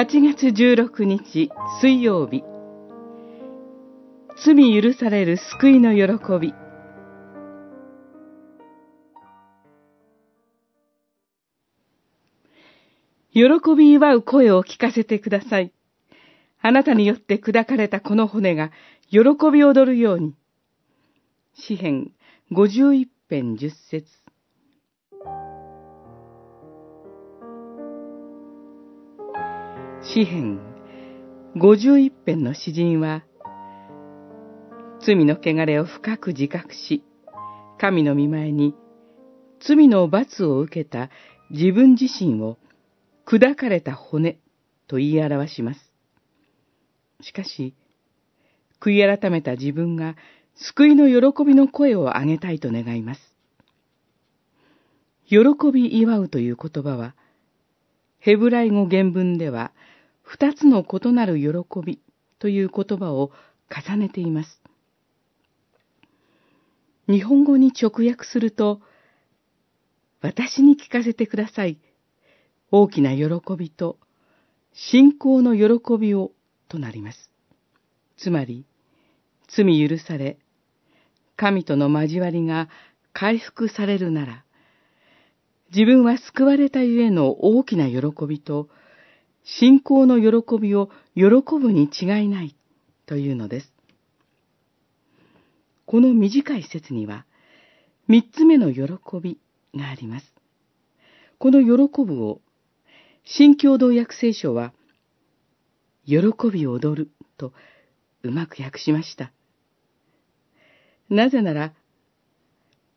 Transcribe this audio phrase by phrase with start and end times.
[0.00, 1.50] 8月16日
[1.82, 2.42] 水曜日
[4.42, 6.54] 罪許される救いの喜び
[13.34, 15.70] 喜び祝う声を聞かせてください。
[16.62, 18.70] あなたによって砕かれたこの骨が
[19.10, 19.18] 喜
[19.52, 20.34] び踊るように。
[21.52, 22.12] 詩編
[22.52, 24.19] 51編10節
[30.12, 30.58] 詩編
[31.54, 33.22] 51編の詩人は、
[35.06, 37.04] 罪の汚れを深く自覚し、
[37.78, 38.74] 神の見前に
[39.60, 41.10] 罪の罰を受けた
[41.50, 42.58] 自分自身を
[43.24, 44.40] 砕かれた骨
[44.88, 45.92] と言い表します。
[47.20, 47.76] しかし、
[48.80, 50.16] 悔い改めた自分が
[50.56, 53.20] 救いの喜びの声を上げたいと願います。
[55.28, 55.38] 喜
[55.72, 57.14] び祝うという言葉は、
[58.18, 59.70] ヘブライ語原文では、
[60.30, 61.98] 二つの異なる喜び
[62.38, 63.32] という言葉を
[63.68, 64.62] 重ねています。
[67.08, 68.80] 日本語に直訳すると、
[70.20, 71.80] 私に聞かせてください。
[72.70, 73.26] 大きな喜
[73.58, 73.98] びと
[74.72, 76.30] 信仰の喜びを
[76.68, 77.28] となります。
[78.16, 78.64] つまり、
[79.48, 80.38] 罪許され、
[81.34, 82.68] 神との交わりが
[83.12, 84.44] 回復されるなら、
[85.74, 88.68] 自分は救われたゆえの大きな喜びと、
[89.44, 91.24] 信仰の喜びを喜
[91.58, 92.54] ぶに違いない
[93.06, 93.72] というのです。
[95.86, 97.26] この短い説には、
[98.06, 98.82] 三つ目の喜
[99.20, 99.38] び
[99.74, 100.26] があります。
[101.38, 102.40] この喜ぶを、
[103.24, 104.72] 新共同訳聖書は、
[106.06, 106.16] 喜
[106.52, 107.52] び踊ると
[108.22, 109.32] うまく訳しました。
[111.08, 111.72] なぜなら、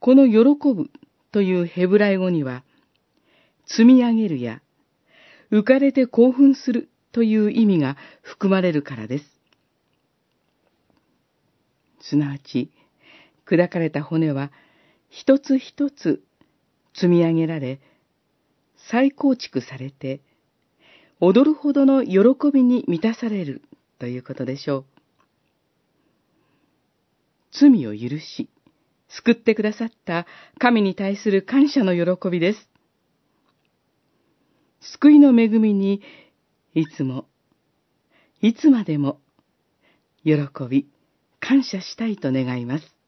[0.00, 0.90] この喜ぶ
[1.30, 2.62] というヘブライ語には、
[3.64, 4.60] 積み上げるや、
[5.52, 9.24] 浮かれて興奮するという意味が含まれるからです。
[12.00, 12.70] すなわち、
[13.46, 14.50] 砕かれた骨は
[15.10, 16.22] 一つ一つ
[16.94, 17.80] 積み上げられ、
[18.90, 20.20] 再構築されて、
[21.20, 23.62] 踊るほどの喜びに満たされる
[23.98, 24.84] ということでしょう。
[27.52, 28.48] 罪を許し、
[29.08, 30.26] 救ってくださった
[30.58, 32.71] 神に対する感謝の喜びです。
[34.82, 36.02] 救いの恵みに、
[36.74, 37.26] いつも、
[38.40, 39.20] いつまでも、
[40.24, 40.34] 喜
[40.68, 40.88] び、
[41.38, 43.01] 感謝したいと願います。